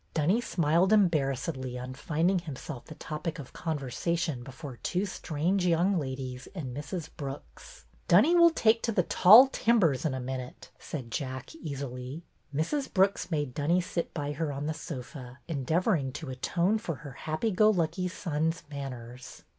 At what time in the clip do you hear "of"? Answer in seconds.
3.37-3.53